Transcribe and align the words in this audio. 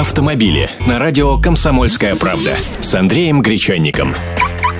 автомобили 0.00 0.70
на 0.86 0.98
радио 0.98 1.36
«Комсомольская 1.36 2.16
правда» 2.16 2.52
с 2.80 2.94
Андреем 2.94 3.42
Гречанником. 3.42 4.14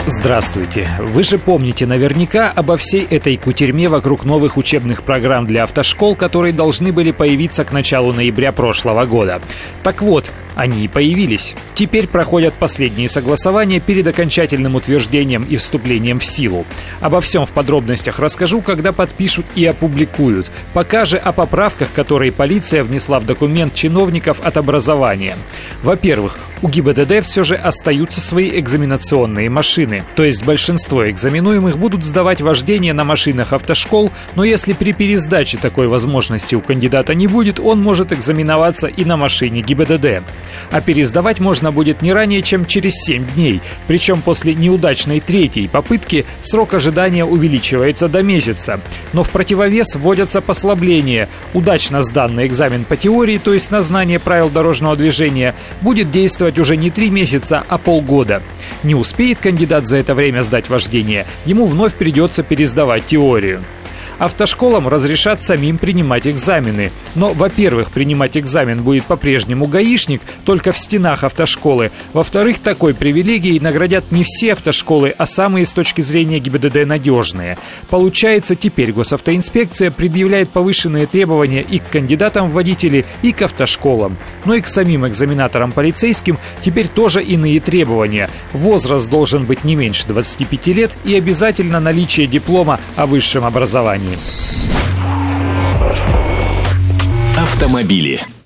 Здравствуйте. 0.07 0.89
Вы 0.99 1.25
же 1.25 1.39
помните 1.39 1.85
наверняка 1.85 2.51
обо 2.51 2.79
всей 2.79 3.05
этой 3.05 3.37
кутерьме 3.37 3.91
вокруг 3.91 4.25
новых 4.25 4.57
учебных 4.57 5.03
программ 5.03 5.47
для 5.47 5.65
автошкол, 5.65 6.17
которые 6.17 6.55
должны 6.55 6.91
были 6.91 7.11
появиться 7.11 7.67
к 7.67 7.73
началу 7.73 8.15
ноября 8.15 8.51
прошлого 8.51 9.05
года. 9.05 9.43
Так 9.83 10.01
вот, 10.01 10.31
они 10.55 10.85
и 10.85 10.89
появились. 10.89 11.55
Теперь 11.75 12.07
проходят 12.07 12.55
последние 12.55 13.09
согласования 13.09 13.81
перед 13.81 14.07
окончательным 14.07 14.75
утверждением 14.75 15.43
и 15.43 15.57
вступлением 15.57 16.21
в 16.21 16.25
силу. 16.25 16.67
Обо 17.01 17.21
всем 17.21 17.47
в 17.47 17.51
подробностях 17.51 18.19
расскажу, 18.19 18.61
когда 18.61 18.93
подпишут 18.93 19.47
и 19.55 19.65
опубликуют. 19.65 20.51
Пока 20.73 21.05
же 21.05 21.17
о 21.17 21.33
поправках, 21.33 21.89
которые 21.93 22.33
полиция 22.33 22.85
внесла 22.85 23.21
в 23.21 23.27
документ 23.27 23.75
чиновников 23.75 24.41
от 24.41 24.57
образования. 24.57 25.37
Во-первых, 25.83 26.39
у 26.63 26.69
ГИБДД 26.69 27.23
все 27.23 27.43
же 27.43 27.55
остаются 27.55 28.21
свои 28.21 28.59
экзаменационные 28.59 29.49
машины. 29.49 30.05
То 30.15 30.25
есть 30.25 30.45
большинство 30.45 31.09
экзаменуемых 31.09 31.79
будут 31.79 32.05
сдавать 32.05 32.43
вождение 32.43 32.93
на 32.93 33.05
машинах 33.05 33.55
автошкол, 33.55 34.11
но 34.35 34.45
если 34.45 34.75
при 34.75 34.93
пересдаче 34.93 35.57
такой 35.57 35.89
возможности 35.89 36.55
у 36.55 36.61
кандидата 36.61 37.15
не 37.15 37.27
будет, 37.27 37.59
он 37.59 37.81
может 37.81 38.13
экзаменоваться 38.13 38.89
и 38.89 39.05
на 39.05 39.17
машине 39.17 39.63
ГИБДД. 39.63 40.23
А 40.71 40.81
пересдавать 40.81 41.41
можно 41.41 41.73
будет 41.73 42.03
не 42.03 42.13
ранее, 42.13 42.43
чем 42.43 42.67
через 42.67 42.95
7 42.95 43.27
дней. 43.35 43.61
Причем 43.87 44.23
после 44.23 44.55
неудачной 44.55 45.21
третьей 45.21 45.69
попытки 45.69 46.27
срок 46.41 46.75
ожидания 46.75 47.25
увеличивается 47.25 48.09
до 48.09 48.23
месяца. 48.23 48.81
Но 49.13 49.25
в 49.25 49.31
противовес 49.31 49.97
вводятся 49.97 50.41
послабления. 50.41 51.29
Удачно 51.55 52.03
сданный 52.03 52.47
экзамен 52.47 52.85
по 52.85 52.97
теории, 52.97 53.39
то 53.39 53.55
есть 53.55 53.71
на 53.71 53.83
знание 53.83 54.19
правил 54.19 54.49
дорожного 54.49 54.97
движения, 54.97 55.55
будет 55.81 56.11
действовать 56.11 56.59
уже 56.59 56.77
не 56.77 56.91
3 56.91 57.11
месяца, 57.11 57.65
а 57.69 57.79
полгода. 57.79 58.43
Не 58.83 58.95
успеет 58.95 59.39
кандидат 59.39 59.87
за 59.87 59.97
это 59.97 60.15
время 60.15 60.43
сдать 60.43 60.69
вождение, 60.69 61.27
ему 61.45 61.67
вновь 61.67 61.95
придется 61.95 62.43
пересдавать 62.43 63.07
теорию. 63.07 63.63
Автошколам 64.21 64.87
разрешат 64.87 65.43
самим 65.43 65.79
принимать 65.79 66.27
экзамены. 66.27 66.93
Но, 67.15 67.33
во-первых, 67.33 67.91
принимать 67.91 68.37
экзамен 68.37 68.83
будет 68.83 69.07
по-прежнему 69.07 69.67
гаишник, 69.67 70.21
только 70.45 70.73
в 70.73 70.79
стенах 70.79 71.25
автошколы. 71.25 71.91
Во-вторых, 72.13 72.59
такой 72.59 72.93
привилегией 72.93 73.59
наградят 73.61 74.13
не 74.13 74.23
все 74.25 74.53
автошколы, 74.53 75.15
а 75.17 75.25
самые 75.25 75.65
с 75.65 75.73
точки 75.73 76.03
зрения 76.03 76.39
ГИБДД 76.39 76.85
надежные. 76.85 77.57
Получается, 77.89 78.57
теперь 78.57 78.93
госавтоинспекция 78.93 79.91
предъявляет 79.91 80.51
повышенные 80.51 81.07
требования 81.07 81.63
и 81.63 81.79
к 81.79 81.89
кандидатам 81.89 82.51
в 82.51 82.53
водители, 82.53 83.07
и 83.23 83.33
к 83.33 83.41
автошколам. 83.41 84.19
Но 84.45 84.53
и 84.53 84.61
к 84.61 84.69
самим 84.69 85.07
экзаменаторам 85.07 85.73
полицейским 85.73 86.39
теперь 86.61 86.89
тоже 86.89 87.23
иные 87.23 87.59
требования. 87.59 88.29
Возраст 88.53 89.09
должен 89.09 89.47
быть 89.47 89.65
не 89.65 89.77
меньше 89.77 90.07
25 90.07 90.67
лет 90.67 90.91
и 91.05 91.15
обязательно 91.15 91.81
наличие 91.81 92.27
диплома 92.27 92.79
о 92.97 93.07
высшем 93.07 93.47
образовании. 93.47 94.10
Автомобили. 97.37 98.25